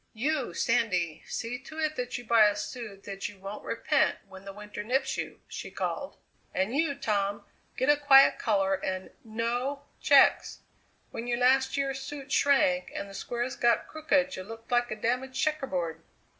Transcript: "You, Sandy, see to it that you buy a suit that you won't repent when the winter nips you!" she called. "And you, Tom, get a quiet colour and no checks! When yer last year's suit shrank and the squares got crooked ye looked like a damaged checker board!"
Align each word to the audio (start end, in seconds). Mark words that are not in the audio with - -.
"You, 0.15 0.55
Sandy, 0.55 1.21
see 1.27 1.59
to 1.59 1.77
it 1.77 1.95
that 1.95 2.17
you 2.17 2.25
buy 2.25 2.47
a 2.47 2.55
suit 2.55 3.03
that 3.03 3.29
you 3.29 3.37
won't 3.37 3.63
repent 3.63 4.17
when 4.27 4.45
the 4.45 4.51
winter 4.51 4.83
nips 4.83 5.15
you!" 5.15 5.41
she 5.47 5.69
called. 5.69 6.17
"And 6.55 6.75
you, 6.75 6.95
Tom, 6.95 7.45
get 7.77 7.87
a 7.87 7.95
quiet 7.97 8.39
colour 8.39 8.73
and 8.73 9.11
no 9.23 9.83
checks! 10.01 10.61
When 11.11 11.27
yer 11.27 11.37
last 11.37 11.77
year's 11.77 11.99
suit 12.01 12.31
shrank 12.31 12.91
and 12.95 13.07
the 13.07 13.13
squares 13.13 13.55
got 13.55 13.87
crooked 13.87 14.35
ye 14.35 14.41
looked 14.41 14.71
like 14.71 14.89
a 14.89 14.95
damaged 14.95 15.35
checker 15.35 15.67
board!" 15.67 16.01